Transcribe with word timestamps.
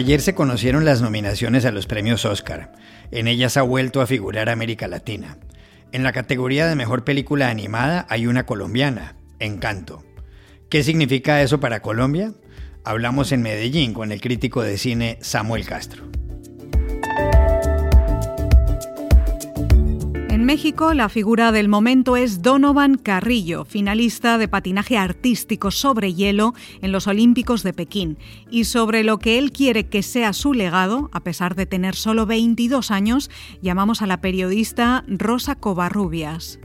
Ayer 0.00 0.22
se 0.22 0.34
conocieron 0.34 0.86
las 0.86 1.02
nominaciones 1.02 1.66
a 1.66 1.72
los 1.72 1.86
premios 1.86 2.24
Oscar. 2.24 2.72
En 3.10 3.28
ellas 3.28 3.58
ha 3.58 3.62
vuelto 3.62 4.00
a 4.00 4.06
figurar 4.06 4.48
América 4.48 4.88
Latina. 4.88 5.36
En 5.92 6.04
la 6.04 6.12
categoría 6.12 6.66
de 6.66 6.74
mejor 6.74 7.04
película 7.04 7.50
animada 7.50 8.06
hay 8.08 8.26
una 8.26 8.46
colombiana, 8.46 9.16
Encanto. 9.40 10.02
¿Qué 10.70 10.82
significa 10.84 11.42
eso 11.42 11.60
para 11.60 11.82
Colombia? 11.82 12.32
Hablamos 12.82 13.30
en 13.32 13.42
Medellín 13.42 13.92
con 13.92 14.10
el 14.10 14.22
crítico 14.22 14.62
de 14.62 14.78
cine 14.78 15.18
Samuel 15.20 15.66
Castro. 15.66 16.04
México, 20.50 20.94
la 20.94 21.08
figura 21.08 21.52
del 21.52 21.68
momento 21.68 22.16
es 22.16 22.42
Donovan 22.42 22.96
Carrillo, 22.96 23.64
finalista 23.64 24.36
de 24.36 24.48
patinaje 24.48 24.98
artístico 24.98 25.70
sobre 25.70 26.12
hielo 26.12 26.54
en 26.82 26.90
los 26.90 27.06
Olímpicos 27.06 27.62
de 27.62 27.72
Pekín, 27.72 28.18
y 28.50 28.64
sobre 28.64 29.04
lo 29.04 29.20
que 29.20 29.38
él 29.38 29.52
quiere 29.52 29.86
que 29.86 30.02
sea 30.02 30.32
su 30.32 30.52
legado, 30.52 31.08
a 31.12 31.20
pesar 31.20 31.54
de 31.54 31.66
tener 31.66 31.94
solo 31.94 32.26
22 32.26 32.90
años, 32.90 33.30
llamamos 33.62 34.02
a 34.02 34.08
la 34.08 34.20
periodista 34.20 35.04
Rosa 35.06 35.54
Covarrubias. 35.54 36.58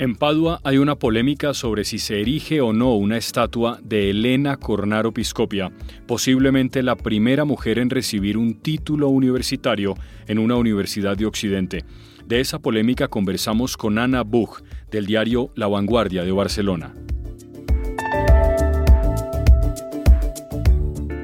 En 0.00 0.16
Padua 0.16 0.60
hay 0.64 0.78
una 0.78 0.96
polémica 0.96 1.54
sobre 1.54 1.84
si 1.84 2.00
se 2.00 2.20
erige 2.20 2.60
o 2.60 2.72
no 2.72 2.96
una 2.96 3.16
estatua 3.16 3.78
de 3.80 4.10
Elena 4.10 4.56
Cornaro 4.56 5.14
Piscopia, 5.14 5.70
posiblemente 6.08 6.82
la 6.82 6.96
primera 6.96 7.44
mujer 7.44 7.78
en 7.78 7.90
recibir 7.90 8.36
un 8.36 8.54
título 8.54 9.08
universitario 9.08 9.94
en 10.26 10.40
una 10.40 10.56
universidad 10.56 11.16
de 11.16 11.26
Occidente. 11.26 11.84
De 12.26 12.40
esa 12.40 12.58
polémica 12.58 13.08
conversamos 13.08 13.76
con 13.76 13.98
Ana 13.98 14.22
Buch, 14.22 14.62
del 14.90 15.04
diario 15.04 15.50
La 15.56 15.68
Vanguardia 15.68 16.24
de 16.24 16.32
Barcelona. 16.32 16.94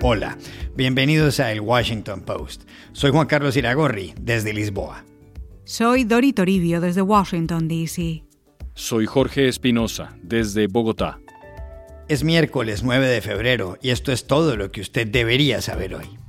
Hola, 0.02 0.36
bienvenidos 0.76 1.40
a 1.40 1.52
El 1.52 1.62
Washington 1.62 2.20
Post. 2.20 2.64
Soy 2.92 3.12
Juan 3.12 3.26
Carlos 3.26 3.56
Iragorri, 3.56 4.12
desde 4.20 4.52
Lisboa. 4.52 5.06
Soy 5.64 6.04
Dori 6.04 6.34
Toribio, 6.34 6.82
desde 6.82 7.00
Washington, 7.00 7.66
D.C. 7.66 8.22
Soy 8.74 9.06
Jorge 9.06 9.48
Espinosa, 9.48 10.18
desde 10.22 10.66
Bogotá. 10.66 11.18
Es 12.08 12.24
miércoles 12.24 12.82
9 12.82 13.08
de 13.08 13.22
febrero 13.22 13.78
y 13.80 13.88
esto 13.88 14.12
es 14.12 14.26
todo 14.26 14.54
lo 14.56 14.70
que 14.70 14.82
usted 14.82 15.06
debería 15.06 15.62
saber 15.62 15.94
hoy. 15.94 16.19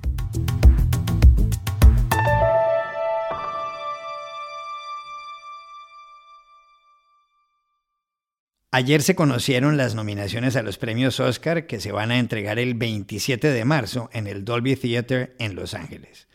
Ayer 8.73 9.02
se 9.02 9.16
conocieron 9.16 9.75
las 9.75 9.95
nominaciones 9.95 10.55
a 10.55 10.64
los 10.64 10.77
premios 10.77 11.19
Oscar 11.19 11.67
que 11.67 11.81
se 11.81 11.91
van 11.91 12.09
a 12.09 12.19
entregar 12.19 12.58
el 12.58 12.73
27 12.73 13.50
de 13.50 13.66
marzo 13.66 14.09
en 14.14 14.27
el 14.27 14.45
Dolby 14.45 14.77
Theater 14.77 15.36
en 15.39 15.55
Los 15.55 15.73
Ángeles. 15.73 16.30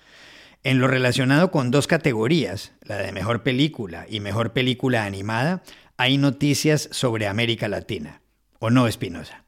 En 0.62 0.78
lo 0.78 0.86
relacionado 0.86 1.50
con 1.50 1.70
dos 1.70 1.86
categorías, 1.86 2.72
la 2.82 2.98
de 2.98 3.10
mejor 3.12 3.42
película 3.42 4.04
y 4.06 4.20
mejor 4.20 4.52
película 4.52 5.06
animada, 5.06 5.62
hay 5.96 6.18
noticias 6.18 6.90
sobre 6.92 7.26
América 7.26 7.68
Latina. 7.68 8.20
¿O 8.58 8.68
no, 8.68 8.86
Espinosa? 8.86 9.45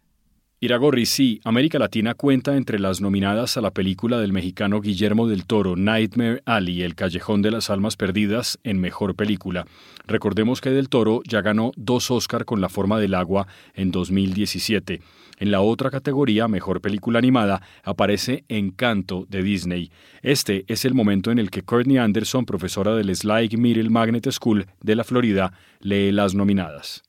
Iragorri, 0.61 1.07
sí, 1.07 1.41
América 1.45 1.79
Latina 1.79 2.15
cuenta 2.15 2.57
entre 2.57 2.81
las 2.81 3.01
nominadas 3.01 3.57
a 3.57 3.61
la 3.61 3.71
película 3.71 4.19
del 4.19 4.33
mexicano 4.33 4.81
Guillermo 4.81 5.29
del 5.29 5.47
Toro, 5.47 5.77
Nightmare 5.77 6.43
Alley, 6.47 6.83
El 6.83 6.97
Callejón 6.97 7.43
de 7.43 7.53
las 7.53 7.71
Almas 7.71 7.95
Perdidas, 7.95 8.59
en 8.65 8.81
Mejor 8.81 9.15
Película. 9.15 9.67
Recordemos 10.09 10.61
que 10.61 10.71
del 10.71 10.89
Toro 10.89 11.21
ya 11.25 11.43
ganó 11.43 11.71
dos 11.77 12.11
Oscar 12.11 12.45
con 12.45 12.61
La 12.61 12.69
Forma 12.69 12.99
del 12.99 13.15
Agua 13.15 13.47
en 13.75 13.93
2017. 13.93 15.01
En 15.39 15.53
la 15.53 15.61
otra 15.61 15.93
categoría, 15.93 16.49
Mejor 16.49 16.81
Película 16.81 17.21
Animada, 17.21 17.63
aparece 17.85 18.45
Encanto 18.49 19.27
de 19.29 19.45
Disney. 19.45 19.93
Este 20.23 20.65
es 20.67 20.85
el 20.85 20.93
momento 20.93 21.31
en 21.31 21.39
el 21.39 21.53
que 21.53 21.63
Courtney 21.63 21.99
Anderson, 21.99 22.45
profesora 22.45 22.97
del 22.97 23.15
Sly 23.15 23.51
Middle 23.57 23.91
Magnet 23.91 24.29
School 24.33 24.67
de 24.83 24.97
la 24.97 25.05
Florida, 25.05 25.53
lee 25.79 26.11
las 26.11 26.35
nominadas. 26.35 27.08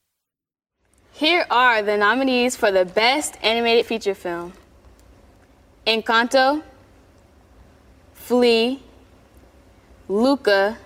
Here 1.20 1.46
are 1.50 1.82
the 1.82 1.98
nominees 1.98 2.56
for 2.56 2.72
the 2.72 2.86
Best 2.86 3.38
Animated 3.44 3.86
Feature 3.86 4.16
Film 4.16 4.54
Encanto, 5.86 6.64
Flea, 8.14 8.82
Luca, 10.08 10.78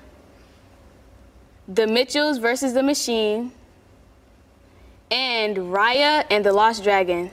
The 1.68 1.86
Mitchells 1.86 2.40
vs. 2.40 2.74
the 2.74 2.82
Machine, 2.82 3.52
and 5.12 5.56
Raya 5.56 6.26
and 6.32 6.44
the 6.44 6.52
Lost 6.52 6.84
Dragon. 6.84 7.30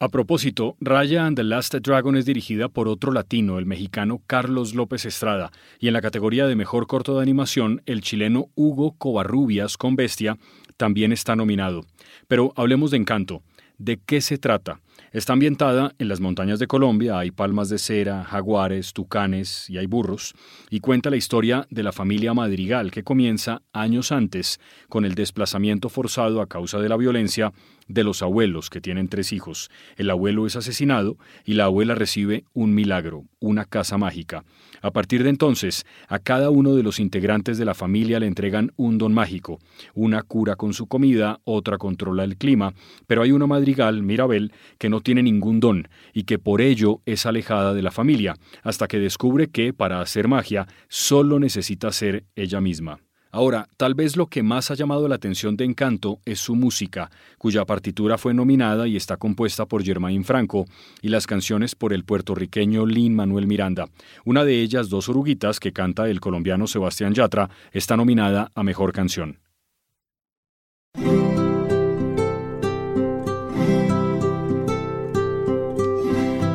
A 0.00 0.10
propósito, 0.10 0.76
Raya 0.80 1.26
and 1.26 1.36
the 1.36 1.42
Last 1.42 1.74
Dragon 1.74 2.14
es 2.14 2.24
dirigida 2.24 2.68
por 2.68 2.86
otro 2.86 3.10
latino, 3.10 3.58
el 3.58 3.66
mexicano 3.66 4.22
Carlos 4.28 4.72
López 4.72 5.04
Estrada, 5.04 5.50
y 5.80 5.88
en 5.88 5.92
la 5.92 6.00
categoría 6.00 6.46
de 6.46 6.54
mejor 6.54 6.86
corto 6.86 7.16
de 7.16 7.22
animación, 7.22 7.82
el 7.84 8.00
chileno 8.00 8.46
Hugo 8.54 8.94
Covarrubias 8.96 9.76
con 9.76 9.96
Bestia 9.96 10.38
también 10.76 11.10
está 11.10 11.34
nominado. 11.34 11.84
Pero 12.28 12.52
hablemos 12.54 12.92
de 12.92 12.98
Encanto. 12.98 13.42
¿De 13.76 13.98
qué 13.98 14.20
se 14.20 14.38
trata? 14.38 14.80
Está 15.10 15.32
ambientada 15.32 15.94
en 15.98 16.08
las 16.08 16.20
montañas 16.20 16.60
de 16.60 16.66
Colombia, 16.68 17.18
hay 17.18 17.32
palmas 17.32 17.68
de 17.68 17.78
cera, 17.78 18.22
jaguares, 18.22 18.92
tucanes 18.92 19.68
y 19.68 19.78
hay 19.78 19.86
burros, 19.86 20.34
y 20.70 20.78
cuenta 20.80 21.10
la 21.10 21.16
historia 21.16 21.66
de 21.70 21.82
la 21.82 21.92
familia 21.92 22.34
Madrigal 22.34 22.90
que 22.90 23.02
comienza 23.02 23.62
años 23.72 24.12
antes 24.12 24.60
con 24.88 25.04
el 25.04 25.14
desplazamiento 25.14 25.88
forzado 25.88 26.40
a 26.40 26.46
causa 26.46 26.78
de 26.78 26.88
la 26.88 26.96
violencia 26.96 27.52
de 27.88 28.04
los 28.04 28.22
abuelos 28.22 28.70
que 28.70 28.80
tienen 28.80 29.08
tres 29.08 29.32
hijos. 29.32 29.70
El 29.96 30.10
abuelo 30.10 30.46
es 30.46 30.56
asesinado 30.56 31.16
y 31.44 31.54
la 31.54 31.64
abuela 31.64 31.94
recibe 31.94 32.44
un 32.52 32.74
milagro, 32.74 33.24
una 33.40 33.64
casa 33.64 33.98
mágica. 33.98 34.44
A 34.82 34.92
partir 34.92 35.24
de 35.24 35.30
entonces, 35.30 35.84
a 36.06 36.18
cada 36.18 36.50
uno 36.50 36.74
de 36.74 36.82
los 36.82 37.00
integrantes 37.00 37.58
de 37.58 37.64
la 37.64 37.74
familia 37.74 38.20
le 38.20 38.26
entregan 38.26 38.72
un 38.76 38.98
don 38.98 39.12
mágico. 39.12 39.58
Una 39.94 40.22
cura 40.22 40.56
con 40.56 40.72
su 40.72 40.86
comida, 40.86 41.40
otra 41.44 41.78
controla 41.78 42.24
el 42.24 42.36
clima, 42.36 42.74
pero 43.06 43.22
hay 43.22 43.32
una 43.32 43.46
madrigal, 43.46 44.02
Mirabel, 44.02 44.52
que 44.78 44.88
no 44.88 45.00
tiene 45.00 45.22
ningún 45.22 45.60
don 45.60 45.88
y 46.12 46.24
que 46.24 46.38
por 46.38 46.60
ello 46.60 47.00
es 47.06 47.26
alejada 47.26 47.74
de 47.74 47.82
la 47.82 47.90
familia, 47.90 48.36
hasta 48.62 48.86
que 48.86 48.98
descubre 48.98 49.48
que, 49.48 49.72
para 49.72 50.00
hacer 50.00 50.28
magia, 50.28 50.66
solo 50.88 51.38
necesita 51.38 51.90
ser 51.92 52.24
ella 52.36 52.60
misma. 52.60 53.00
Ahora, 53.30 53.68
tal 53.76 53.94
vez 53.94 54.16
lo 54.16 54.26
que 54.26 54.42
más 54.42 54.70
ha 54.70 54.74
llamado 54.74 55.06
la 55.06 55.16
atención 55.16 55.56
de 55.56 55.64
Encanto 55.64 56.18
es 56.24 56.40
su 56.40 56.54
música, 56.54 57.10
cuya 57.36 57.66
partitura 57.66 58.16
fue 58.16 58.32
nominada 58.32 58.88
y 58.88 58.96
está 58.96 59.18
compuesta 59.18 59.66
por 59.66 59.84
Germain 59.84 60.24
Franco, 60.24 60.64
y 61.02 61.08
las 61.08 61.26
canciones 61.26 61.74
por 61.74 61.92
el 61.92 62.04
puertorriqueño 62.04 62.86
Lin 62.86 63.14
Manuel 63.14 63.46
Miranda. 63.46 63.86
Una 64.24 64.44
de 64.44 64.62
ellas, 64.62 64.88
Dos 64.88 65.08
Oruguitas, 65.10 65.60
que 65.60 65.72
canta 65.72 66.08
el 66.08 66.20
colombiano 66.20 66.66
Sebastián 66.66 67.12
Yatra, 67.12 67.50
está 67.72 67.96
nominada 67.96 68.50
a 68.54 68.62
Mejor 68.62 68.92
Canción. 68.92 69.38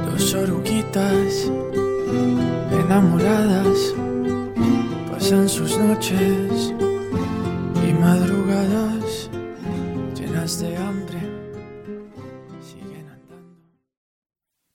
Dos 0.05 0.33
oruguitas 0.33 1.51
enamoradas 2.71 3.95
pasan 5.33 5.49
sus 5.49 5.77
noches 5.79 6.73
y 7.87 7.93
madrugadas 7.93 9.29
llenas 10.15 10.59
de 10.59 10.72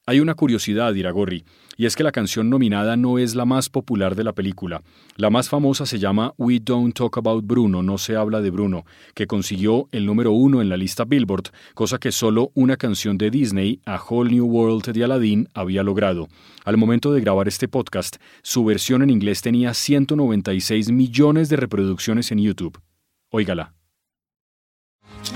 Hay 0.09 0.21
una 0.21 0.35
curiosidad, 0.35 0.95
Iragorri, 0.95 1.45
y 1.77 1.85
es 1.85 1.95
que 1.95 2.03
la 2.03 2.13
canción 2.13 2.49
nominada 2.49 2.97
no 2.97 3.19
es 3.19 3.35
la 3.35 3.45
más 3.45 3.69
popular 3.69 4.15
de 4.15 4.25
la 4.25 4.33
película. 4.33 4.83
La 5.17 5.29
más 5.29 5.51
famosa 5.51 5.85
se 5.85 5.99
llama 5.99 6.33
We 6.39 6.61
Don't 6.61 6.97
Talk 6.97 7.19
About 7.19 7.45
Bruno, 7.47 7.83
no 7.83 7.99
se 7.99 8.17
habla 8.17 8.41
de 8.41 8.49
Bruno, 8.49 8.87
que 9.15 9.27
consiguió 9.27 9.87
el 9.93 10.07
número 10.07 10.33
uno 10.33 10.63
en 10.63 10.71
la 10.71 10.79
lista 10.79 11.05
Billboard, 11.05 11.51
cosa 11.75 11.99
que 11.99 12.11
solo 12.11 12.53
una 12.55 12.79
canción 12.79 13.19
de 13.19 13.31
Disney, 13.31 13.83
A 13.85 14.03
Whole 14.03 14.31
New 14.31 14.47
World 14.47 14.91
de 14.91 15.05
Aladdin, 15.05 15.47
había 15.53 15.83
logrado. 15.83 16.29
Al 16.65 16.79
momento 16.79 17.13
de 17.13 17.21
grabar 17.21 17.47
este 17.47 17.69
podcast, 17.69 18.17
su 18.43 18.65
versión 18.65 19.03
en 19.03 19.11
inglés 19.11 19.43
tenía 19.43 19.75
196 19.75 20.91
millones 20.91 21.51
de 21.51 21.57
reproducciones 21.57 22.33
en 22.33 22.39
YouTube. 22.39 22.81
Óigala. 23.29 23.75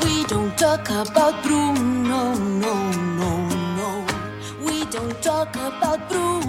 We 0.02 0.24
don't 0.30 0.56
talk 0.56 0.88
about 0.88 1.44
Bruno, 1.44 2.34
no, 2.34 2.34
no, 3.18 3.41
don't 4.92 5.22
talk 5.22 5.56
about 5.56 6.06
Bruno. 6.10 6.41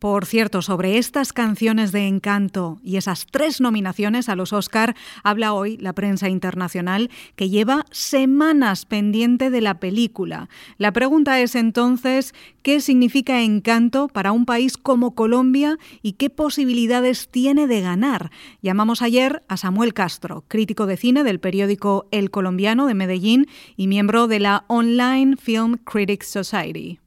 Por 0.00 0.24
cierto, 0.24 0.62
sobre 0.62 0.96
estas 0.96 1.34
canciones 1.34 1.92
de 1.92 2.06
encanto 2.06 2.80
y 2.82 2.96
esas 2.96 3.26
tres 3.30 3.60
nominaciones 3.60 4.30
a 4.30 4.34
los 4.34 4.54
Oscar 4.54 4.96
habla 5.22 5.52
hoy 5.52 5.76
la 5.76 5.92
prensa 5.92 6.30
internacional 6.30 7.10
que 7.36 7.50
lleva 7.50 7.84
semanas 7.90 8.86
pendiente 8.86 9.50
de 9.50 9.60
la 9.60 9.78
película. 9.78 10.48
La 10.78 10.90
pregunta 10.94 11.38
es 11.42 11.54
entonces, 11.54 12.34
¿qué 12.62 12.80
significa 12.80 13.42
encanto 13.42 14.08
para 14.08 14.32
un 14.32 14.46
país 14.46 14.78
como 14.78 15.14
Colombia 15.14 15.76
y 16.00 16.12
qué 16.12 16.30
posibilidades 16.30 17.28
tiene 17.28 17.66
de 17.66 17.82
ganar? 17.82 18.30
Llamamos 18.62 19.02
ayer 19.02 19.42
a 19.48 19.58
Samuel 19.58 19.92
Castro, 19.92 20.44
crítico 20.48 20.86
de 20.86 20.96
cine 20.96 21.24
del 21.24 21.40
periódico 21.40 22.06
El 22.10 22.30
Colombiano 22.30 22.86
de 22.86 22.94
Medellín 22.94 23.48
y 23.76 23.86
miembro 23.86 24.28
de 24.28 24.40
la 24.40 24.64
Online 24.68 25.36
Film 25.36 25.76
Critics 25.84 26.28
Society. 26.28 27.00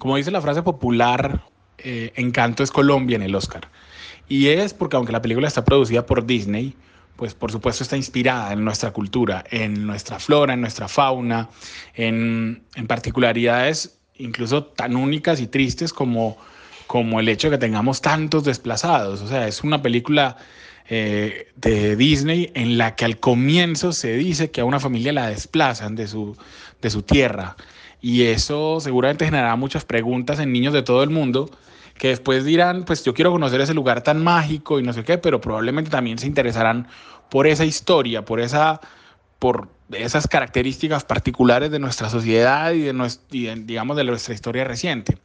Como 0.00 0.16
dice 0.16 0.30
la 0.30 0.40
frase 0.40 0.62
popular, 0.62 1.42
eh, 1.76 2.10
Encanto 2.16 2.62
es 2.62 2.70
Colombia 2.70 3.16
en 3.16 3.22
el 3.22 3.34
Oscar. 3.34 3.68
Y 4.30 4.48
es 4.48 4.72
porque 4.72 4.96
aunque 4.96 5.12
la 5.12 5.20
película 5.20 5.46
está 5.46 5.62
producida 5.62 6.06
por 6.06 6.24
Disney, 6.24 6.74
pues 7.16 7.34
por 7.34 7.52
supuesto 7.52 7.84
está 7.84 7.98
inspirada 7.98 8.54
en 8.54 8.64
nuestra 8.64 8.92
cultura, 8.92 9.44
en 9.50 9.86
nuestra 9.86 10.18
flora, 10.18 10.54
en 10.54 10.62
nuestra 10.62 10.88
fauna, 10.88 11.50
en, 11.94 12.62
particularidades 12.88 13.98
incluso 14.14 14.64
tan 14.64 14.96
únicas 14.96 15.38
y 15.38 15.46
tristes 15.46 15.92
como, 15.92 16.38
como 16.86 17.20
el 17.20 17.28
hecho 17.28 17.50
de 17.50 17.58
que 17.58 17.60
tengamos 17.66 18.00
tantos 18.00 18.44
desplazados. 18.44 19.20
O 19.20 19.28
sea, 19.28 19.46
es 19.46 19.62
una 19.62 19.82
película 19.82 20.38
eh, 20.88 21.48
de 21.56 21.94
Disney 21.96 22.50
en 22.54 22.78
la 22.78 22.96
que 22.96 23.04
al 23.04 23.20
comienzo 23.20 23.92
se 23.92 24.16
dice 24.16 24.50
que 24.50 24.62
a 24.62 24.64
una 24.64 24.80
familia 24.80 25.12
la 25.12 25.26
desplazan 25.26 25.94
de 25.94 26.08
su, 26.08 26.38
de 26.80 26.88
su 26.88 27.02
tierra 27.02 27.54
y 28.00 28.22
eso 28.22 28.80
seguramente 28.80 29.24
generará 29.24 29.56
muchas 29.56 29.84
preguntas 29.84 30.38
en 30.38 30.52
niños 30.52 30.72
de 30.72 30.82
todo 30.82 31.02
el 31.02 31.10
mundo 31.10 31.50
que 32.00 32.08
después 32.08 32.46
dirán, 32.46 32.84
pues 32.86 33.04
yo 33.04 33.12
quiero 33.12 33.30
conocer 33.30 33.60
ese 33.60 33.74
lugar 33.74 34.02
tan 34.02 34.24
mágico 34.24 34.80
y 34.80 34.82
no 34.82 34.94
sé 34.94 35.04
qué, 35.04 35.18
pero 35.18 35.40
probablemente 35.40 35.90
también 35.90 36.18
se 36.18 36.26
interesarán 36.26 36.88
por 37.28 37.46
esa 37.46 37.66
historia, 37.66 38.24
por 38.24 38.40
esa 38.40 38.80
por 39.38 39.68
esas 39.90 40.28
características 40.28 41.04
particulares 41.04 41.70
de 41.70 41.78
nuestra 41.78 42.08
sociedad 42.10 42.72
y 42.72 42.80
de, 42.82 42.92
nuestra, 42.92 43.26
digamos 43.56 43.96
de 43.96 44.04
nuestra 44.04 44.34
historia 44.34 44.64
reciente. 44.64 45.18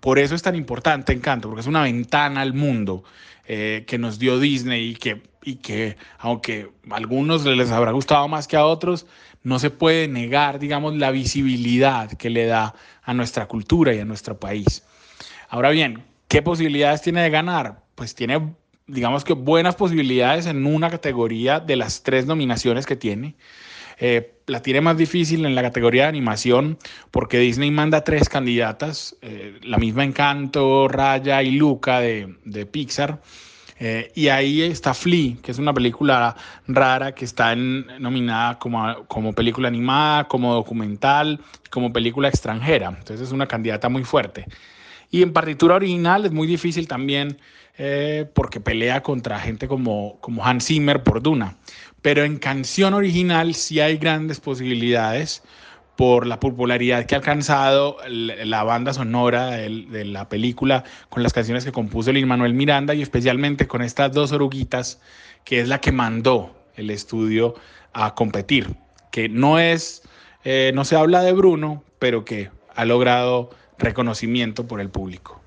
Por 0.00 0.18
eso 0.18 0.34
es 0.34 0.42
tan 0.42 0.54
importante 0.54 1.12
Encanto, 1.12 1.48
porque 1.48 1.60
es 1.60 1.66
una 1.66 1.82
ventana 1.82 2.40
al 2.40 2.54
mundo 2.54 3.04
eh, 3.46 3.84
que 3.86 3.98
nos 3.98 4.18
dio 4.18 4.38
Disney 4.38 4.90
y 4.90 4.94
que, 4.94 5.22
y 5.42 5.56
que 5.56 5.96
aunque 6.18 6.70
a 6.90 6.96
algunos 6.96 7.44
les 7.44 7.70
habrá 7.70 7.90
gustado 7.90 8.28
más 8.28 8.46
que 8.46 8.56
a 8.56 8.64
otros, 8.64 9.06
no 9.48 9.58
se 9.58 9.70
puede 9.70 10.08
negar, 10.08 10.58
digamos, 10.58 10.94
la 10.96 11.10
visibilidad 11.10 12.12
que 12.12 12.28
le 12.28 12.44
da 12.44 12.74
a 13.02 13.14
nuestra 13.14 13.46
cultura 13.46 13.94
y 13.94 13.98
a 13.98 14.04
nuestro 14.04 14.38
país. 14.38 14.84
Ahora 15.48 15.70
bien, 15.70 16.04
¿qué 16.28 16.42
posibilidades 16.42 17.00
tiene 17.00 17.22
de 17.22 17.30
ganar? 17.30 17.80
Pues 17.94 18.14
tiene, 18.14 18.54
digamos 18.86 19.24
que 19.24 19.32
buenas 19.32 19.74
posibilidades 19.74 20.44
en 20.44 20.66
una 20.66 20.90
categoría 20.90 21.60
de 21.60 21.76
las 21.76 22.02
tres 22.02 22.26
nominaciones 22.26 22.84
que 22.84 22.94
tiene. 22.94 23.36
Eh, 23.98 24.34
la 24.46 24.60
tiene 24.60 24.82
más 24.82 24.98
difícil 24.98 25.44
en 25.46 25.54
la 25.54 25.62
categoría 25.62 26.02
de 26.02 26.08
animación 26.08 26.78
porque 27.10 27.38
Disney 27.38 27.70
manda 27.70 28.04
tres 28.04 28.28
candidatas, 28.28 29.16
eh, 29.22 29.58
la 29.62 29.78
misma 29.78 30.04
Encanto, 30.04 30.88
Raya 30.88 31.42
y 31.42 31.52
Luca 31.52 32.00
de, 32.00 32.36
de 32.44 32.66
Pixar. 32.66 33.22
Eh, 33.80 34.10
y 34.14 34.28
ahí 34.28 34.62
está 34.62 34.92
Flea, 34.92 35.36
que 35.42 35.52
es 35.52 35.58
una 35.58 35.72
película 35.72 36.36
rara 36.66 37.14
que 37.14 37.24
está 37.24 37.54
nominada 37.54 38.58
como, 38.58 39.04
como 39.06 39.32
película 39.32 39.68
animada, 39.68 40.24
como 40.24 40.52
documental, 40.54 41.40
como 41.70 41.92
película 41.92 42.28
extranjera. 42.28 42.88
Entonces 42.88 43.28
es 43.28 43.32
una 43.32 43.46
candidata 43.46 43.88
muy 43.88 44.04
fuerte. 44.04 44.46
Y 45.10 45.22
en 45.22 45.32
partitura 45.32 45.76
original 45.76 46.26
es 46.26 46.32
muy 46.32 46.46
difícil 46.46 46.88
también 46.88 47.38
eh, 47.78 48.26
porque 48.34 48.60
pelea 48.60 49.02
contra 49.02 49.38
gente 49.38 49.68
como, 49.68 50.18
como 50.20 50.44
Hans 50.44 50.66
Zimmer 50.66 51.02
por 51.02 51.22
Duna. 51.22 51.56
Pero 52.02 52.24
en 52.24 52.38
canción 52.38 52.94
original 52.94 53.54
sí 53.54 53.80
hay 53.80 53.96
grandes 53.96 54.40
posibilidades 54.40 55.42
por 55.98 56.28
la 56.28 56.38
popularidad 56.38 57.06
que 57.06 57.16
ha 57.16 57.18
alcanzado 57.18 57.96
la 58.06 58.62
banda 58.62 58.92
sonora 58.92 59.48
de 59.48 60.04
la 60.04 60.28
película 60.28 60.84
con 61.08 61.24
las 61.24 61.32
canciones 61.32 61.64
que 61.64 61.72
compuso 61.72 62.12
Lin 62.12 62.28
Manuel 62.28 62.54
Miranda 62.54 62.94
y 62.94 63.02
especialmente 63.02 63.66
con 63.66 63.82
estas 63.82 64.12
dos 64.12 64.30
oruguitas, 64.30 65.00
que 65.42 65.58
es 65.58 65.66
la 65.66 65.80
que 65.80 65.90
mandó 65.90 66.54
el 66.76 66.90
estudio 66.90 67.56
a 67.94 68.14
competir, 68.14 68.76
que 69.10 69.28
no 69.28 69.58
es, 69.58 70.02
eh, 70.44 70.70
no 70.72 70.84
se 70.84 70.94
habla 70.94 71.20
de 71.24 71.32
Bruno, 71.32 71.82
pero 71.98 72.24
que 72.24 72.48
ha 72.76 72.84
logrado 72.84 73.50
reconocimiento 73.76 74.68
por 74.68 74.80
el 74.80 74.90
público. 74.90 75.37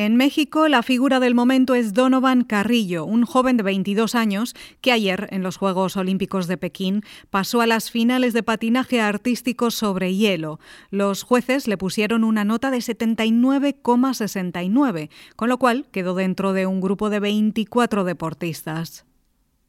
En 0.00 0.14
México, 0.14 0.68
la 0.68 0.84
figura 0.84 1.18
del 1.18 1.34
momento 1.34 1.74
es 1.74 1.92
Donovan 1.92 2.44
Carrillo, 2.44 3.04
un 3.04 3.24
joven 3.24 3.56
de 3.56 3.64
22 3.64 4.14
años 4.14 4.54
que 4.80 4.92
ayer, 4.92 5.26
en 5.32 5.42
los 5.42 5.56
Juegos 5.56 5.96
Olímpicos 5.96 6.46
de 6.46 6.56
Pekín, 6.56 7.02
pasó 7.30 7.62
a 7.62 7.66
las 7.66 7.90
finales 7.90 8.32
de 8.32 8.44
patinaje 8.44 9.00
artístico 9.00 9.72
sobre 9.72 10.14
hielo. 10.14 10.60
Los 10.90 11.24
jueces 11.24 11.66
le 11.66 11.76
pusieron 11.76 12.22
una 12.22 12.44
nota 12.44 12.70
de 12.70 12.78
79,69, 12.78 15.10
con 15.34 15.48
lo 15.48 15.58
cual 15.58 15.88
quedó 15.90 16.14
dentro 16.14 16.52
de 16.52 16.66
un 16.66 16.80
grupo 16.80 17.10
de 17.10 17.18
24 17.18 18.04
deportistas. 18.04 19.07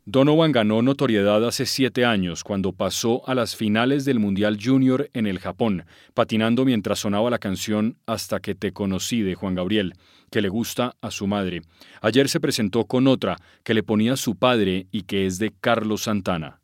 Donovan 0.05 0.51
ganó 0.51 0.81
notoriedad 0.81 1.45
hace 1.45 1.65
siete 1.65 2.03
años 2.05 2.43
cuando 2.43 2.71
pasó 2.73 3.27
a 3.27 3.35
las 3.35 3.55
finales 3.55 4.05
del 4.05 4.19
Mundial 4.19 4.57
Junior 4.61 5.09
en 5.13 5.27
el 5.27 5.39
Japón, 5.39 5.85
patinando 6.13 6.65
mientras 6.65 6.99
sonaba 6.99 7.29
la 7.29 7.37
canción 7.37 7.97
Hasta 8.05 8.39
que 8.39 8.55
te 8.55 8.71
conocí 8.71 9.21
de 9.21 9.35
Juan 9.35 9.55
Gabriel, 9.55 9.93
que 10.31 10.41
le 10.41 10.49
gusta 10.49 10.95
a 11.01 11.11
su 11.11 11.27
madre. 11.27 11.61
Ayer 12.01 12.27
se 12.29 12.39
presentó 12.39 12.85
con 12.85 13.07
otra 13.07 13.37
que 13.63 13.73
le 13.73 13.83
ponía 13.83 14.15
su 14.15 14.35
padre 14.35 14.87
y 14.91 15.03
que 15.03 15.25
es 15.25 15.37
de 15.37 15.53
Carlos 15.59 16.03
Santana. 16.03 16.59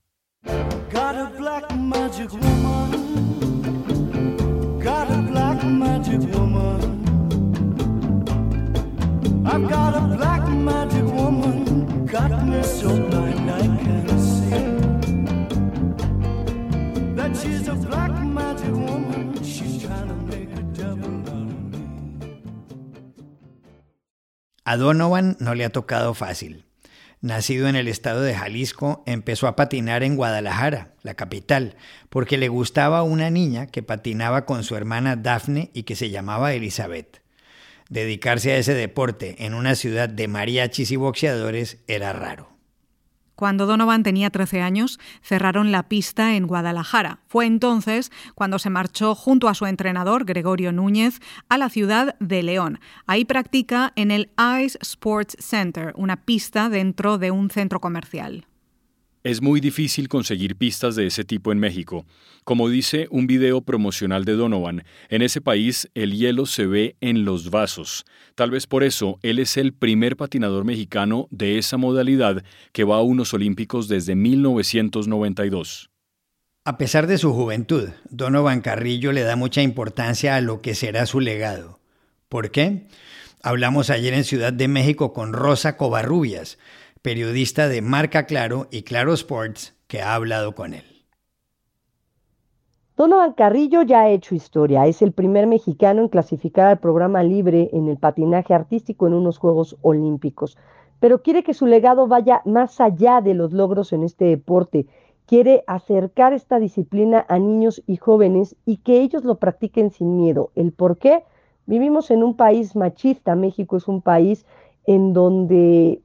A 24.66 24.78
Donovan 24.78 25.38
no 25.40 25.54
le 25.54 25.64
ha 25.64 25.70
tocado 25.70 26.16
fácil. 26.16 26.66
Nacido 27.22 27.68
en 27.68 27.76
el 27.76 27.88
estado 27.88 28.22
de 28.22 28.34
Jalisco, 28.34 29.04
empezó 29.06 29.48
a 29.48 29.56
patinar 29.56 30.02
en 30.02 30.16
Guadalajara, 30.16 30.96
la 31.04 31.14
capital, 31.14 31.76
porque 32.10 32.40
le 32.40 32.50
gustaba 32.50 33.04
una 33.04 33.30
niña 33.30 33.68
que 33.68 33.84
patinaba 33.84 34.46
con 34.46 34.64
su 34.64 34.76
hermana 34.76 35.16
Daphne 35.16 35.70
y 35.74 35.84
que 35.84 35.96
se 35.96 36.10
llamaba 36.10 36.54
Elizabeth. 36.54 37.22
Dedicarse 37.90 38.54
a 38.54 38.58
ese 38.58 38.74
deporte 38.74 39.46
en 39.46 39.54
una 39.54 39.76
ciudad 39.76 40.10
de 40.10 40.28
mariachis 40.28 40.90
y 40.90 40.96
boxeadores 40.96 41.78
era 41.88 42.12
raro. 42.12 42.55
Cuando 43.36 43.66
Donovan 43.66 44.04
tenía 44.04 44.30
13 44.30 44.62
años, 44.62 45.00
cerraron 45.22 45.72
la 45.72 45.84
pista 45.84 46.36
en 46.36 46.48
Guadalajara. 46.48 47.20
Fue 47.28 47.46
entonces 47.46 48.12
cuando 48.34 48.60
se 48.60 48.70
marchó 48.70 49.14
junto 49.14 49.50
a 49.50 49.54
su 49.54 49.66
entrenador, 49.66 50.26
Gregorio 50.26 50.72
Núñez, 50.72 51.20
a 51.50 51.58
la 51.58 51.70
ciudad 51.70 52.16
de 52.20 52.44
León. 52.44 52.80
Ahí 53.08 53.26
practica 53.26 53.92
en 53.96 54.12
el 54.12 54.30
Ice 54.62 54.78
Sports 54.82 55.36
Center, 55.40 55.94
una 55.96 56.18
pista 56.18 56.70
dentro 56.70 57.18
de 57.18 57.32
un 57.32 57.50
centro 57.50 57.80
comercial. 57.80 58.46
Es 59.26 59.42
muy 59.42 59.60
difícil 59.60 60.08
conseguir 60.08 60.56
pistas 60.56 60.96
de 60.96 61.08
ese 61.08 61.24
tipo 61.26 61.52
en 61.52 61.58
México. 61.58 62.06
Como 62.44 62.70
dice 62.70 63.08
un 63.10 63.26
video 63.26 63.62
promocional 63.62 64.24
de 64.24 64.34
Donovan, 64.34 64.84
en 65.10 65.24
ese 65.24 65.42
país 65.42 65.90
el 65.96 66.16
hielo 66.16 66.46
se 66.46 66.68
ve 66.68 66.96
en 67.02 67.26
los 67.26 67.50
vasos. 67.50 68.06
Tal 68.36 68.52
vez 68.52 68.68
por 68.68 68.84
eso 68.84 69.18
él 69.24 69.40
es 69.40 69.58
el 69.58 69.74
primer 69.74 70.16
patinador 70.16 70.64
mexicano 70.64 71.28
de 71.32 71.58
esa 71.58 71.78
modalidad 71.78 72.44
que 72.72 72.84
va 72.84 72.98
a 72.98 73.02
unos 73.02 73.34
Olímpicos 73.34 73.88
desde 73.88 74.14
1992. 74.14 75.90
A 76.64 76.78
pesar 76.78 77.08
de 77.08 77.18
su 77.18 77.34
juventud, 77.34 77.90
Donovan 78.12 78.62
Carrillo 78.62 79.12
le 79.12 79.22
da 79.22 79.36
mucha 79.36 79.64
importancia 79.64 80.36
a 80.36 80.42
lo 80.42 80.62
que 80.62 80.76
será 80.76 81.08
su 81.08 81.20
legado. 81.20 81.80
¿Por 82.30 82.52
qué? 82.52 82.86
Hablamos 83.42 83.90
ayer 83.90 84.14
en 84.14 84.24
Ciudad 84.24 84.54
de 84.54 84.68
México 84.68 85.14
con 85.14 85.34
Rosa 85.34 85.78
Covarrubias, 85.78 86.60
periodista 87.06 87.68
de 87.68 87.84
Marca 87.84 88.26
Claro 88.26 88.66
y 88.72 88.82
Claro 88.82 89.14
Sports, 89.14 89.76
que 89.86 90.02
ha 90.02 90.16
hablado 90.16 90.56
con 90.56 90.74
él. 90.74 91.06
Donovan 92.98 93.34
Carrillo 93.34 93.84
ya 93.84 94.02
ha 94.02 94.10
hecho 94.10 94.34
historia, 94.34 94.88
es 94.88 95.04
el 95.04 95.12
primer 95.12 95.46
mexicano 95.46 96.02
en 96.02 96.08
clasificar 96.08 96.66
al 96.66 96.80
programa 96.80 97.22
libre 97.22 97.70
en 97.74 97.90
el 97.90 97.98
patinaje 97.98 98.56
artístico 98.56 99.06
en 99.06 99.14
unos 99.14 99.38
Juegos 99.38 99.78
Olímpicos, 99.84 100.58
pero 101.00 101.22
quiere 101.22 101.44
que 101.44 101.54
su 101.54 101.68
legado 101.68 102.08
vaya 102.08 102.42
más 102.44 102.82
allá 102.82 103.22
de 103.22 103.36
los 103.36 103.54
logros 103.54 103.94
en 103.94 104.02
este 104.02 104.26
deporte, 104.26 104.88
quiere 105.28 105.64
acercar 105.68 106.34
esta 106.34 106.58
disciplina 106.58 107.24
a 107.30 107.38
niños 107.38 107.84
y 107.86 107.98
jóvenes 107.98 108.56
y 108.66 108.78
que 108.78 109.02
ellos 109.02 109.24
lo 109.24 109.36
practiquen 109.36 109.92
sin 109.92 110.18
miedo. 110.18 110.50
¿El 110.56 110.72
por 110.72 110.98
qué? 110.98 111.24
Vivimos 111.68 112.10
en 112.10 112.24
un 112.24 112.36
país 112.36 112.76
machista, 112.76 113.36
México 113.36 113.78
es 113.78 113.88
un 113.88 114.02
país 114.02 114.48
en 114.88 115.14
donde 115.14 116.02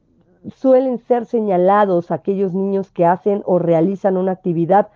suelen 0.55 0.99
ser 0.99 1.27
señalados 1.27 2.11
aquellos 2.11 2.55
niños 2.55 2.91
que 2.91 3.07
hacen 3.07 3.43
o 3.47 3.59
realizan 3.59 4.17
una 4.17 4.33
actividad 4.33 4.89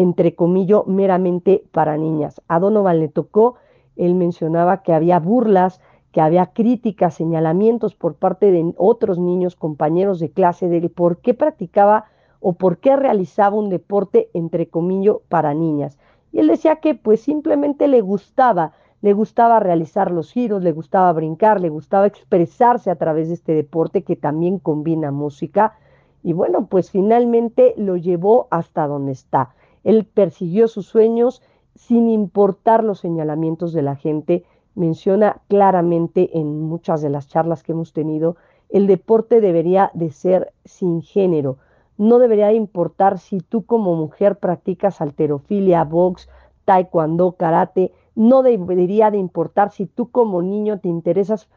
entre 0.00 0.34
comillas, 0.34 0.86
meramente 0.86 1.62
para 1.72 1.98
niñas. 1.98 2.40
A 2.48 2.58
Donovan 2.58 3.00
le 3.00 3.08
tocó, 3.08 3.56
él 3.96 4.14
mencionaba 4.14 4.82
que 4.82 4.94
había 4.94 5.20
burlas, 5.20 5.80
que 6.10 6.22
había 6.22 6.46
críticas, 6.46 7.14
señalamientos 7.14 7.94
por 7.94 8.14
parte 8.14 8.50
de 8.50 8.72
otros 8.78 9.18
niños, 9.18 9.56
compañeros 9.56 10.18
de 10.18 10.30
clase, 10.30 10.68
de 10.68 10.88
por 10.88 11.18
qué 11.18 11.34
practicaba 11.34 12.06
o 12.40 12.54
por 12.54 12.78
qué 12.78 12.96
realizaba 12.96 13.56
un 13.56 13.68
deporte 13.68 14.30
entre 14.32 14.68
comillas 14.68 15.16
para 15.28 15.52
niñas. 15.52 15.98
Y 16.32 16.38
él 16.38 16.46
decía 16.46 16.76
que 16.76 16.94
pues 16.94 17.20
simplemente 17.20 17.86
le 17.86 18.00
gustaba, 18.00 18.72
le 19.02 19.12
gustaba 19.12 19.60
realizar 19.60 20.10
los 20.10 20.32
giros, 20.32 20.62
le 20.62 20.72
gustaba 20.72 21.12
brincar, 21.12 21.60
le 21.60 21.68
gustaba 21.68 22.06
expresarse 22.06 22.90
a 22.90 22.96
través 22.96 23.28
de 23.28 23.34
este 23.34 23.52
deporte 23.54 24.02
que 24.02 24.16
también 24.16 24.58
combina 24.58 25.10
música. 25.10 25.74
Y 26.22 26.34
bueno, 26.34 26.66
pues 26.66 26.90
finalmente 26.90 27.74
lo 27.76 27.96
llevó 27.96 28.46
hasta 28.50 28.86
donde 28.86 29.12
está. 29.12 29.54
Él 29.84 30.04
persiguió 30.04 30.68
sus 30.68 30.86
sueños 30.86 31.42
sin 31.74 32.10
importar 32.10 32.84
los 32.84 33.00
señalamientos 33.00 33.72
de 33.72 33.82
la 33.82 33.96
gente. 33.96 34.44
Menciona 34.74 35.40
claramente 35.48 36.38
en 36.38 36.60
muchas 36.60 37.00
de 37.00 37.08
las 37.08 37.26
charlas 37.26 37.62
que 37.62 37.72
hemos 37.72 37.92
tenido, 37.92 38.36
el 38.68 38.86
deporte 38.86 39.40
debería 39.40 39.90
de 39.94 40.10
ser 40.10 40.52
sin 40.64 41.02
género. 41.02 41.56
No 41.98 42.18
debería 42.18 42.52
importar 42.52 43.18
si 43.18 43.40
tú 43.40 43.64
como 43.64 43.96
mujer 43.96 44.36
practicas 44.36 45.00
alterofilia, 45.00 45.84
box, 45.84 46.28
taekwondo, 46.64 47.32
karate. 47.32 47.92
No 48.20 48.42
debería 48.42 49.10
de 49.10 49.16
importar 49.16 49.70
si 49.70 49.86
tú 49.86 50.10
como 50.10 50.42
niño 50.42 50.78
te 50.78 50.88
interesas 50.88 51.48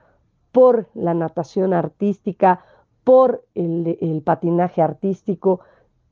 por 0.53 0.87
la 0.93 1.13
natación 1.13 1.73
artística, 1.73 2.63
por 3.03 3.43
el, 3.53 4.21
patinaje 4.23 4.81
artístico, 4.81 5.59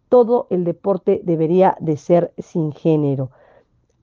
todo 0.09 0.47
el 0.49 0.65
deporte 0.65 1.21
debería 1.23 1.77
de 1.79 1.95
ser 1.95 2.33
sin 2.37 2.73
género. 2.73 3.29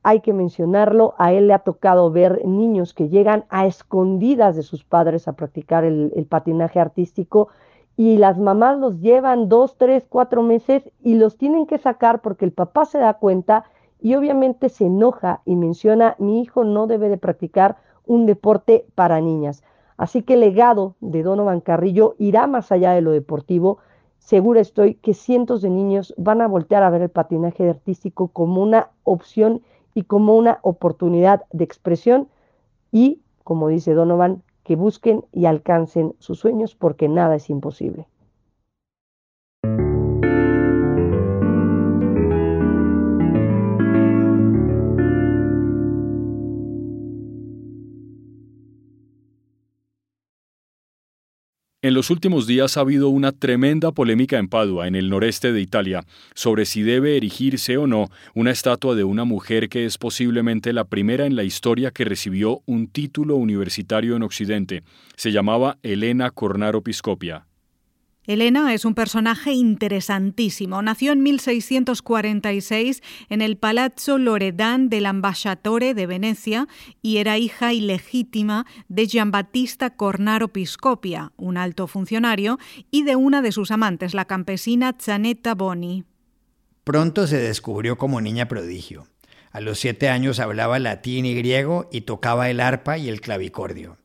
Hay 0.03 0.21
que 0.21 0.33
mencionarlo, 0.33 1.13
a 1.19 1.35
él 1.35 1.49
le 1.49 1.53
ha 1.53 1.59
tocado 1.59 2.11
ver 2.11 2.43
niños 2.47 2.95
que 2.95 3.11
llegan 3.11 3.45
a 3.51 3.67
escondidas 3.67 4.57
de 4.57 4.63
sus 4.63 4.85
padres 4.85 5.29
a 5.29 5.35
practicar 5.35 5.85
el 5.85 6.27
patinaje 6.31 6.81
artístico 6.81 7.49
y 7.95 8.17
las 8.17 8.39
mamás 8.39 8.79
los 8.79 9.01
llevan 9.01 9.51
dos, 9.51 9.77
tres, 9.77 10.07
cuatro 10.09 10.43
meses 10.43 10.83
y 11.03 11.17
los 11.17 11.37
tienen 11.37 11.67
que 11.67 11.77
sacar 11.77 12.23
porque 12.23 12.47
el 12.47 12.53
papá 12.53 12.87
se 12.87 12.97
da 12.97 13.13
cuenta 13.13 13.65
y 14.01 14.15
obviamente 14.15 14.69
se 14.69 14.87
enoja 14.87 15.43
y 15.45 15.57
menciona, 15.57 16.17
mi 16.19 16.41
hijo 16.41 16.65
no 16.65 16.87
debe 16.87 17.09
de 17.09 17.19
practicar 17.19 17.77
un 18.07 18.27
deporte 18.27 18.87
para 18.95 19.21
niñas. 19.21 19.63
Así 19.97 20.23
que 20.23 20.35
el 20.35 20.41
legado 20.41 20.95
de 21.01 21.23
Donovan 21.23 21.61
Carrillo 21.61 22.15
irá 22.19 22.47
más 22.47 22.71
allá 22.71 22.93
de 22.93 23.01
lo 23.01 23.11
deportivo, 23.11 23.79
segura 24.19 24.61
estoy 24.61 24.95
que 24.95 25.15
cientos 25.15 25.63
de 25.63 25.71
niños 25.71 26.15
van 26.17 26.41
a 26.41 26.47
voltear 26.47 26.83
a 26.83 26.91
ver 26.91 27.03
el 27.03 27.09
patinaje 27.09 27.69
artístico 27.69 28.29
como 28.29 28.63
una 28.63 28.91
opción 29.05 29.63
y 29.95 30.05
como 30.05 30.37
una 30.37 30.61
oportunidad 30.63 31.45
de 31.53 31.65
expresión 31.65 32.29
y, 32.93 33.21
como 33.43 33.69
dice 33.69 33.95
Donovan, 33.95 34.43
que 34.63 34.77
busquen 34.77 35.25
y 35.33 35.47
alcancen 35.47 36.15
sus 36.19 36.39
sueños 36.39 36.75
porque 36.75 37.09
nada 37.09 37.37
es 37.37 37.51
imposible. 37.51 38.07
En 51.81 51.95
los 51.95 52.11
últimos 52.11 52.49
días 52.49 52.77
ha 52.77 52.81
habido 52.81 53.09
una 53.09 53.31
tremenda 53.31 53.93
polémica 53.93 54.37
en 54.37 54.49
Padua, 54.49 54.89
en 54.89 54.97
el 54.97 55.09
noreste 55.09 55.53
de 55.53 55.61
Italia, 55.61 56.03
sobre 56.35 56.65
si 56.65 56.83
debe 56.83 57.17
erigirse 57.17 57.77
o 57.77 57.87
no 57.87 58.09
una 58.35 58.51
estatua 58.51 58.97
de 58.97 59.05
una 59.05 59.23
mujer 59.23 59.69
que 59.69 59.85
es 59.85 59.97
posiblemente 59.97 60.73
la 60.73 60.83
primera 60.83 61.25
en 61.25 61.37
la 61.37 61.45
historia 61.45 61.93
que 61.93 62.05
recibió 62.05 62.63
un 62.67 62.89
título 62.89 63.37
universitario 63.37 64.17
en 64.17 64.25
Occidente. 64.25 64.83
Se 65.15 65.31
llamaba 65.31 65.79
Elena 65.85 66.33
Cornaro 66.33 66.83
Piscopia. 66.83 67.48
Elena 68.29 68.75
es 68.75 68.85
un 68.85 68.95
personaje 68.95 69.53
interesantísimo. 69.53 70.83
Nació 70.83 71.13
en 71.13 71.23
1646 71.23 73.03
en 73.31 73.41
el 73.41 73.57
Palazzo 73.57 74.19
Loredan 74.19 74.91
del 74.91 75.07
Ambasciatore 75.07 75.95
de 75.95 76.07
Venecia 76.07 76.69
y 77.01 77.17
era 77.17 77.39
hija 77.39 77.73
ilegítima 77.73 78.67
de 78.89 79.07
Giambattista 79.07 79.97
Cornaro 79.97 80.49
Piscopia, 80.49 81.33
un 81.39 81.57
alto 81.57 81.87
funcionario, 81.87 82.59
y 82.91 83.05
de 83.05 83.17
una 83.17 83.41
de 83.41 83.51
sus 83.51 83.71
amantes, 83.71 84.13
la 84.13 84.27
campesina 84.27 84.95
Zanetta 85.01 85.55
Boni. 85.55 86.05
Pronto 86.85 87.27
se 87.27 87.39
descubrió 87.39 87.97
como 87.97 88.21
niña 88.21 88.47
prodigio. 88.47 89.07
A 89.53 89.63
los 89.63 89.79
siete 89.79 90.11
años 90.11 90.39
hablaba 90.39 90.79
latín 90.79 91.25
y 91.25 91.35
griego 91.35 91.89
y 91.91 92.03
tocaba 92.03 92.51
el 92.51 92.61
arpa 92.61 92.99
y 92.99 93.09
el 93.09 93.23
clavicordio. 93.23 93.97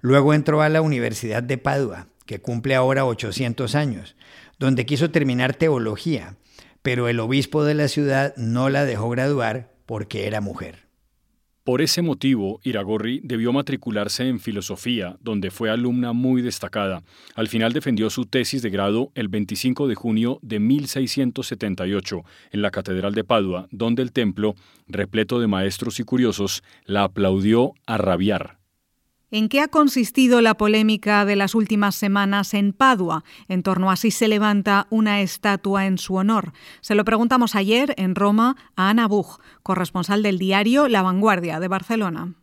Luego 0.00 0.32
entró 0.32 0.62
a 0.62 0.68
la 0.68 0.80
Universidad 0.80 1.42
de 1.42 1.58
Padua 1.58 2.06
que 2.26 2.40
cumple 2.40 2.74
ahora 2.74 3.04
800 3.04 3.74
años, 3.74 4.16
donde 4.58 4.86
quiso 4.86 5.10
terminar 5.10 5.54
teología, 5.54 6.36
pero 6.82 7.08
el 7.08 7.20
obispo 7.20 7.64
de 7.64 7.74
la 7.74 7.88
ciudad 7.88 8.34
no 8.36 8.68
la 8.68 8.84
dejó 8.84 9.10
graduar 9.10 9.74
porque 9.86 10.26
era 10.26 10.40
mujer. 10.40 10.84
Por 11.64 11.80
ese 11.80 12.02
motivo, 12.02 12.60
Iragorri 12.62 13.22
debió 13.24 13.50
matricularse 13.50 14.28
en 14.28 14.38
filosofía, 14.38 15.16
donde 15.22 15.50
fue 15.50 15.70
alumna 15.70 16.12
muy 16.12 16.42
destacada. 16.42 17.02
Al 17.34 17.48
final 17.48 17.72
defendió 17.72 18.10
su 18.10 18.26
tesis 18.26 18.60
de 18.60 18.68
grado 18.68 19.10
el 19.14 19.28
25 19.28 19.88
de 19.88 19.94
junio 19.94 20.38
de 20.42 20.60
1678 20.60 22.22
en 22.50 22.60
la 22.60 22.70
Catedral 22.70 23.14
de 23.14 23.24
Padua, 23.24 23.66
donde 23.70 24.02
el 24.02 24.12
templo, 24.12 24.56
repleto 24.88 25.40
de 25.40 25.46
maestros 25.46 26.00
y 26.00 26.04
curiosos, 26.04 26.62
la 26.84 27.04
aplaudió 27.04 27.72
a 27.86 27.96
rabiar. 27.96 28.58
¿En 29.34 29.48
qué 29.48 29.60
ha 29.60 29.66
consistido 29.66 30.40
la 30.40 30.54
polémica 30.54 31.24
de 31.24 31.34
las 31.34 31.56
últimas 31.56 31.96
semanas 31.96 32.54
en 32.54 32.72
Padua? 32.72 33.24
En 33.48 33.64
torno 33.64 33.90
a 33.90 33.96
si 33.96 34.12
se 34.12 34.28
levanta 34.28 34.86
una 34.90 35.22
estatua 35.22 35.86
en 35.86 35.98
su 35.98 36.14
honor. 36.14 36.52
Se 36.80 36.94
lo 36.94 37.04
preguntamos 37.04 37.56
ayer 37.56 37.94
en 37.96 38.14
Roma 38.14 38.54
a 38.76 38.90
Ana 38.90 39.08
Buch, 39.08 39.40
corresponsal 39.64 40.22
del 40.22 40.38
diario 40.38 40.86
La 40.86 41.02
Vanguardia 41.02 41.58
de 41.58 41.66
Barcelona. 41.66 42.34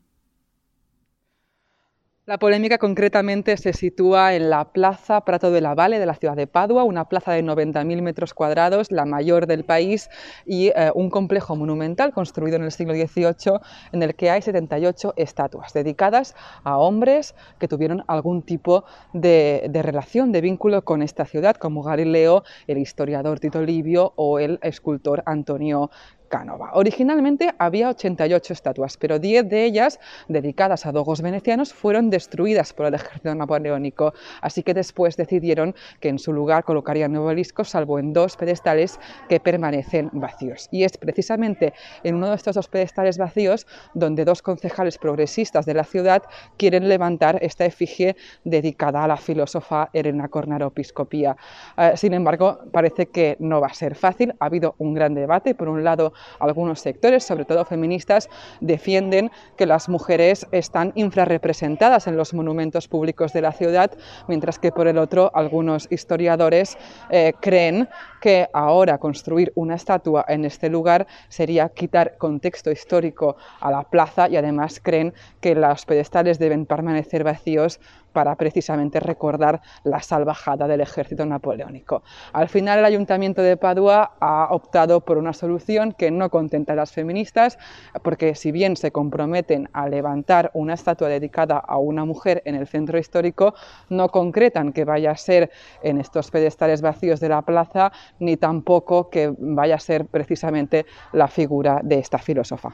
La 2.31 2.37
polémica 2.37 2.77
concretamente 2.77 3.57
se 3.57 3.73
sitúa 3.73 4.33
en 4.35 4.49
la 4.49 4.71
Plaza 4.71 5.19
Prato 5.25 5.51
de 5.51 5.59
la 5.59 5.75
Valle 5.75 5.99
de 5.99 6.05
la 6.05 6.13
ciudad 6.13 6.37
de 6.37 6.47
Padua, 6.47 6.85
una 6.85 7.09
plaza 7.09 7.33
de 7.33 7.43
90.000 7.43 8.01
metros 8.01 8.33
cuadrados, 8.33 8.89
la 8.89 9.03
mayor 9.03 9.47
del 9.47 9.65
país, 9.65 10.09
y 10.45 10.67
eh, 10.67 10.91
un 10.95 11.09
complejo 11.09 11.57
monumental 11.57 12.13
construido 12.13 12.55
en 12.55 12.63
el 12.63 12.71
siglo 12.71 12.93
XVIII 12.93 13.59
en 13.91 14.01
el 14.01 14.15
que 14.15 14.29
hay 14.29 14.41
78 14.41 15.13
estatuas 15.17 15.73
dedicadas 15.73 16.33
a 16.63 16.77
hombres 16.77 17.35
que 17.59 17.67
tuvieron 17.67 18.05
algún 18.07 18.43
tipo 18.43 18.85
de, 19.11 19.67
de 19.69 19.81
relación, 19.81 20.31
de 20.31 20.39
vínculo 20.39 20.85
con 20.85 21.01
esta 21.01 21.25
ciudad, 21.25 21.57
como 21.57 21.83
Galileo, 21.83 22.45
el 22.65 22.77
historiador 22.77 23.41
Tito 23.41 23.61
Livio 23.61 24.13
o 24.15 24.39
el 24.39 24.57
escultor 24.61 25.21
Antonio 25.25 25.91
Cánova. 26.31 26.71
Originalmente 26.73 27.53
había 27.59 27.89
88 27.89 28.53
estatuas, 28.53 28.97
pero 28.97 29.19
10 29.19 29.49
de 29.49 29.65
ellas, 29.65 29.99
dedicadas 30.29 30.85
a 30.85 30.91
dogos 30.91 31.21
venecianos, 31.21 31.73
fueron 31.73 32.09
destruidas 32.09 32.71
por 32.73 32.85
el 32.87 32.95
ejército 32.95 33.35
napoleónico, 33.35 34.13
así 34.41 34.63
que 34.63 34.73
después 34.73 35.17
decidieron 35.17 35.75
que 35.99 36.09
en 36.09 36.17
su 36.17 36.31
lugar 36.31 36.63
colocarían 36.63 37.15
obeliscos, 37.17 37.69
salvo 37.69 37.99
en 37.99 38.13
dos 38.13 38.37
pedestales 38.37 38.99
que 39.27 39.39
permanecen 39.39 40.09
vacíos. 40.13 40.69
Y 40.71 40.85
es 40.85 40.97
precisamente 40.97 41.73
en 42.03 42.15
uno 42.15 42.29
de 42.29 42.35
estos 42.35 42.55
dos 42.55 42.69
pedestales 42.69 43.17
vacíos 43.17 43.67
donde 43.93 44.23
dos 44.23 44.41
concejales 44.41 44.97
progresistas 44.97 45.65
de 45.65 45.73
la 45.73 45.83
ciudad 45.83 46.23
quieren 46.57 46.87
levantar 46.87 47.39
esta 47.41 47.65
efigie 47.65 48.15
dedicada 48.45 49.03
a 49.03 49.07
la 49.07 49.17
filósofa 49.17 49.89
Elena 49.91 50.29
Cornaro 50.29 50.71
Piscopía. 50.71 51.35
Eh, 51.77 51.91
sin 51.95 52.13
embargo, 52.13 52.59
parece 52.71 53.07
que 53.07 53.35
no 53.39 53.59
va 53.59 53.67
a 53.67 53.73
ser 53.73 53.95
fácil. 53.95 54.33
Ha 54.39 54.45
habido 54.45 54.75
un 54.77 54.93
gran 54.93 55.13
debate. 55.13 55.55
Por 55.55 55.67
un 55.67 55.83
lado, 55.83 56.13
algunos 56.39 56.79
sectores, 56.79 57.23
sobre 57.23 57.45
todo 57.45 57.65
feministas, 57.65 58.29
defienden 58.59 59.31
que 59.57 59.65
las 59.65 59.89
mujeres 59.89 60.47
están 60.51 60.91
infrarrepresentadas 60.95 62.07
en 62.07 62.17
los 62.17 62.33
monumentos 62.33 62.87
públicos 62.87 63.33
de 63.33 63.41
la 63.41 63.51
ciudad, 63.51 63.91
mientras 64.27 64.59
que 64.59 64.71
por 64.71 64.87
el 64.87 64.97
otro 64.97 65.31
algunos 65.33 65.87
historiadores 65.91 66.77
eh, 67.09 67.33
creen 67.41 67.89
que 68.21 68.47
ahora 68.53 68.97
construir 68.97 69.51
una 69.55 69.75
estatua 69.75 70.25
en 70.27 70.45
este 70.45 70.69
lugar 70.69 71.07
sería 71.27 71.69
quitar 71.69 72.17
contexto 72.17 72.71
histórico 72.71 73.35
a 73.59 73.71
la 73.71 73.83
plaza 73.83 74.29
y 74.29 74.37
además 74.37 74.79
creen 74.81 75.13
que 75.39 75.55
los 75.55 75.85
pedestales 75.85 76.39
deben 76.39 76.65
permanecer 76.65 77.23
vacíos 77.23 77.79
para 78.11 78.35
precisamente 78.35 78.99
recordar 78.99 79.61
la 79.83 80.01
salvajada 80.01 80.67
del 80.67 80.81
ejército 80.81 81.25
napoleónico. 81.25 82.03
Al 82.33 82.49
final 82.49 82.79
el 82.79 82.85
ayuntamiento 82.85 83.41
de 83.41 83.57
Padua 83.57 84.13
ha 84.19 84.47
optado 84.51 85.01
por 85.01 85.17
una 85.17 85.33
solución 85.33 85.93
que 85.93 86.11
no 86.11 86.29
contenta 86.29 86.73
a 86.73 86.75
las 86.75 86.91
feministas, 86.91 87.57
porque 88.03 88.35
si 88.35 88.51
bien 88.51 88.75
se 88.75 88.91
comprometen 88.91 89.69
a 89.73 89.87
levantar 89.87 90.51
una 90.53 90.73
estatua 90.73 91.07
dedicada 91.07 91.57
a 91.57 91.77
una 91.77 92.05
mujer 92.05 92.41
en 92.45 92.55
el 92.55 92.67
centro 92.67 92.97
histórico, 92.97 93.53
no 93.89 94.09
concretan 94.09 94.73
que 94.73 94.85
vaya 94.85 95.11
a 95.11 95.17
ser 95.17 95.51
en 95.83 95.99
estos 95.99 96.31
pedestales 96.31 96.81
vacíos 96.81 97.19
de 97.19 97.29
la 97.29 97.41
plaza, 97.41 97.91
ni 98.19 98.37
tampoco 98.37 99.09
que 99.09 99.33
vaya 99.37 99.75
a 99.75 99.79
ser 99.79 100.05
precisamente 100.05 100.85
la 101.13 101.27
figura 101.27 101.79
de 101.83 101.99
esta 101.99 102.17
filósofa. 102.17 102.73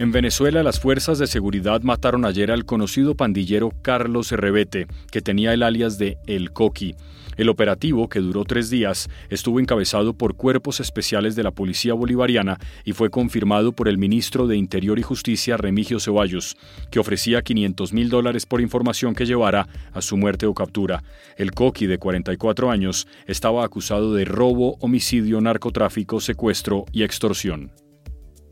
En 0.00 0.12
Venezuela, 0.12 0.62
las 0.62 0.80
fuerzas 0.80 1.18
de 1.18 1.26
seguridad 1.26 1.82
mataron 1.82 2.24
ayer 2.24 2.50
al 2.50 2.64
conocido 2.64 3.14
pandillero 3.14 3.70
Carlos 3.82 4.32
Rebete, 4.32 4.86
que 5.12 5.20
tenía 5.20 5.52
el 5.52 5.62
alias 5.62 5.98
de 5.98 6.16
El 6.26 6.52
Coqui. 6.52 6.96
El 7.36 7.50
operativo, 7.50 8.08
que 8.08 8.20
duró 8.20 8.44
tres 8.44 8.70
días, 8.70 9.10
estuvo 9.28 9.60
encabezado 9.60 10.14
por 10.14 10.36
cuerpos 10.36 10.80
especiales 10.80 11.36
de 11.36 11.42
la 11.42 11.50
Policía 11.50 11.92
Bolivariana 11.92 12.58
y 12.82 12.94
fue 12.94 13.10
confirmado 13.10 13.72
por 13.72 13.88
el 13.88 13.98
ministro 13.98 14.46
de 14.46 14.56
Interior 14.56 14.98
y 14.98 15.02
Justicia, 15.02 15.58
Remigio 15.58 16.00
Ceballos, 16.00 16.56
que 16.90 16.98
ofrecía 16.98 17.42
500 17.42 17.92
mil 17.92 18.08
dólares 18.08 18.46
por 18.46 18.62
información 18.62 19.14
que 19.14 19.26
llevara 19.26 19.68
a 19.92 20.00
su 20.00 20.16
muerte 20.16 20.46
o 20.46 20.54
captura. 20.54 21.04
El 21.36 21.52
Coqui, 21.52 21.84
de 21.84 21.98
44 21.98 22.70
años, 22.70 23.06
estaba 23.26 23.66
acusado 23.66 24.14
de 24.14 24.24
robo, 24.24 24.78
homicidio, 24.80 25.42
narcotráfico, 25.42 26.20
secuestro 26.20 26.86
y 26.90 27.02
extorsión. 27.02 27.70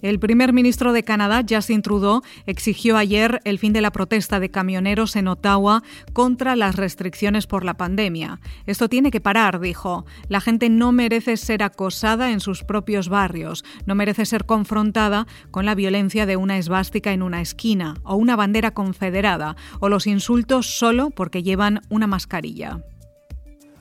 El 0.01 0.21
primer 0.21 0.53
ministro 0.53 0.93
de 0.93 1.03
Canadá, 1.03 1.43
Justin 1.49 1.83
Trudeau, 1.83 2.23
exigió 2.47 2.97
ayer 2.97 3.41
el 3.45 3.59
fin 3.59 3.73
de 3.73 3.81
la 3.81 3.91
protesta 3.91 4.39
de 4.39 4.51
camioneros 4.51 5.17
en 5.17 5.27
Ottawa 5.27 5.83
contra 6.13 6.55
las 6.55 6.77
restricciones 6.77 7.47
por 7.47 7.65
la 7.65 7.75
pandemia. 7.75 8.41
Esto 8.67 8.89
tiene 8.89 9.11
que 9.11 9.21
parar, 9.21 9.59
dijo. 9.59 10.07
La 10.29 10.41
gente 10.41 10.69
no 10.69 10.93
merece 10.93 11.37
ser 11.37 11.65
acosada 11.65 12.31
en 12.31 12.39
sus 12.41 12.63
propios 12.63 13.09
barrios, 13.09 13.65
no 13.87 13.97
merece 13.97 14.25
ser 14.25 14.47
confrontada 14.47 15.27
con 15.51 15.67
la 15.67 15.75
violencia 15.75 16.27
de 16.27 16.37
una 16.37 16.59
esvástica 16.59 17.13
en 17.13 17.23
una 17.23 17.41
esquina 17.41 17.95
o 18.05 18.15
una 18.15 18.37
bandera 18.37 18.71
confederada 18.73 19.57
o 19.81 19.89
los 19.89 20.07
insultos 20.07 20.79
solo 20.79 21.11
porque 21.11 21.43
llevan 21.43 21.81
una 21.89 22.07
mascarilla. 22.07 22.81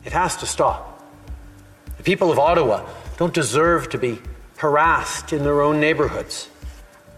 It 0.06 0.14
has 0.14 0.38
to 0.40 0.46
stop. 0.46 1.00
The 1.98 2.04
people 2.04 2.32
of 2.32 2.40
Ottawa 2.40 2.86
don't 3.18 3.36
deserve 3.36 3.90
to 3.90 4.00
be 4.00 4.20
harassed 4.58 5.34
in 5.34 5.44
their 5.44 5.62
own 5.62 5.80
neighborhoods. 5.80 6.50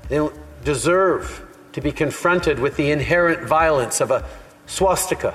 They 0.07 0.17
don't 0.17 0.35
deserve 0.63 1.45
to 1.73 1.81
be 1.81 1.91
confronted 1.91 2.59
with 2.59 2.75
the 2.75 2.91
inherent 2.91 3.47
violence 3.47 4.01
of 4.01 4.11
a 4.11 4.27
swastika 4.65 5.33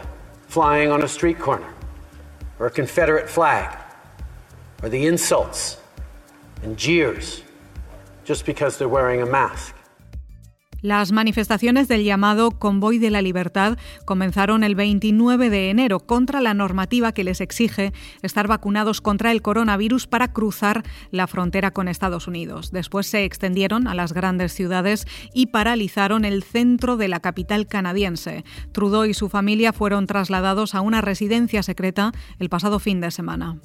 flying 0.49 0.91
on 0.91 1.03
a 1.03 1.09
street 1.09 1.39
corner, 1.39 1.73
or 2.59 2.67
a 2.67 2.71
Confederate 2.71 3.29
flag, 3.29 3.77
or 4.83 4.89
the 4.89 5.07
insults 5.07 5.79
and 6.63 6.77
jeers 6.77 7.43
just 8.25 8.47
because 8.47 8.79
they're 8.79 8.89
wearing 8.89 9.23
a 9.23 9.27
mask. 9.27 9.75
Las 10.85 11.13
manifestaciones 11.13 11.89
del 11.89 12.05
llamado 12.05 12.51
Convoy 12.51 12.99
de 12.99 13.11
la 13.11 13.23
Libertad 13.23 13.79
comenzaron 14.05 14.63
el 14.63 14.75
29 14.75 15.49
de 15.49 15.71
enero 15.71 16.01
contra 16.01 16.43
la 16.43 16.53
normativa 16.53 17.13
que 17.13 17.25
les 17.25 17.41
exige 17.41 17.95
estar 18.21 18.49
vacunados 18.49 19.01
contra 19.01 19.33
el 19.33 19.41
coronavirus 19.41 20.07
para 20.07 20.35
cruzar 20.35 20.83
la 21.11 21.27
frontera 21.27 21.71
con 21.71 21.89
Estados 21.89 22.29
Unidos. 22.29 22.71
Después 22.71 23.07
se 23.07 23.25
extendieron 23.25 23.89
a 23.89 23.95
las 23.95 24.13
grandes 24.13 24.53
ciudades 24.53 25.07
y 25.33 25.47
paralizaron 25.47 26.27
el 26.27 26.43
centro 26.43 26.99
de 26.99 27.09
la 27.09 27.21
capital 27.21 27.67
canadiense. 27.67 28.45
Trudeau 28.73 29.07
y 29.07 29.15
su 29.15 29.31
familia 29.31 29.73
fueron 29.73 30.07
trasladados 30.07 30.75
a 30.75 30.83
una 30.83 31.01
residencia 31.01 31.63
secreta 31.63 32.13
el 32.39 32.51
pasado 32.51 32.79
fin 32.79 33.01
de 33.01 33.11
semana. 33.11 33.59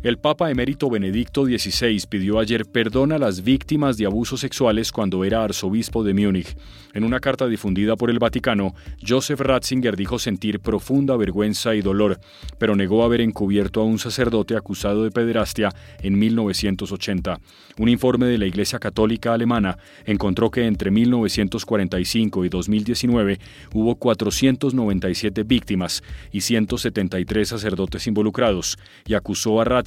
El 0.00 0.16
Papa 0.16 0.48
emérito 0.48 0.88
Benedicto 0.88 1.44
XVI 1.44 2.00
pidió 2.08 2.38
ayer 2.38 2.66
perdón 2.66 3.10
a 3.10 3.18
las 3.18 3.42
víctimas 3.42 3.96
de 3.96 4.06
abusos 4.06 4.38
sexuales 4.38 4.92
cuando 4.92 5.24
era 5.24 5.42
arzobispo 5.42 6.04
de 6.04 6.14
Múnich. 6.14 6.56
En 6.94 7.02
una 7.02 7.18
carta 7.18 7.48
difundida 7.48 7.96
por 7.96 8.08
el 8.08 8.20
Vaticano, 8.20 8.74
Joseph 9.06 9.40
Ratzinger 9.40 9.96
dijo 9.96 10.20
sentir 10.20 10.60
profunda 10.60 11.16
vergüenza 11.16 11.74
y 11.74 11.82
dolor, 11.82 12.20
pero 12.58 12.76
negó 12.76 13.02
haber 13.02 13.20
encubierto 13.20 13.80
a 13.80 13.84
un 13.84 13.98
sacerdote 13.98 14.56
acusado 14.56 15.02
de 15.02 15.10
pederastia 15.10 15.70
en 16.00 16.16
1980. 16.16 17.40
Un 17.78 17.88
informe 17.88 18.26
de 18.26 18.38
la 18.38 18.46
Iglesia 18.46 18.78
Católica 18.78 19.34
Alemana 19.34 19.78
encontró 20.04 20.52
que 20.52 20.64
entre 20.64 20.92
1945 20.92 22.44
y 22.44 22.48
2019 22.48 23.38
hubo 23.74 23.96
497 23.96 25.42
víctimas 25.42 26.04
y 26.30 26.40
173 26.42 27.48
sacerdotes 27.48 28.06
involucrados, 28.06 28.78
y 29.04 29.14
acusó 29.14 29.60
a 29.60 29.64